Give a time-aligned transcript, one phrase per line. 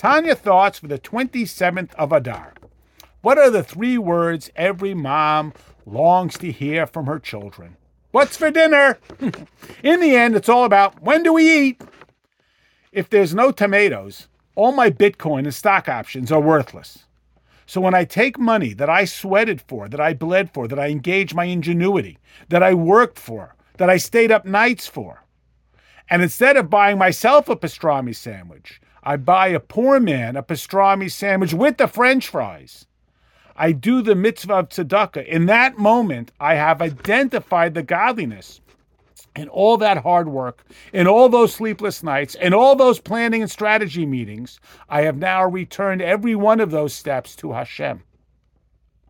[0.00, 2.54] Tanya thoughts for the 27th of Adar.
[3.20, 5.52] What are the three words every mom
[5.84, 7.76] longs to hear from her children?
[8.10, 8.98] What's for dinner?
[9.82, 11.82] In the end, it's all about when do we eat?
[12.92, 17.04] If there's no tomatoes, all my Bitcoin and stock options are worthless.
[17.66, 20.88] So when I take money that I sweated for, that I bled for, that I
[20.88, 22.16] engaged my ingenuity,
[22.48, 25.24] that I worked for, that I stayed up nights for,
[26.08, 31.10] and instead of buying myself a pastrami sandwich, I buy a poor man a pastrami
[31.10, 32.86] sandwich with the french fries.
[33.56, 35.26] I do the mitzvah of tzedakah.
[35.26, 38.60] In that moment, I have identified the godliness
[39.36, 43.50] in all that hard work, in all those sleepless nights, in all those planning and
[43.50, 48.02] strategy meetings, I have now returned every one of those steps to Hashem.